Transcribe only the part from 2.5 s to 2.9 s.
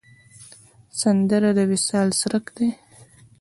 دی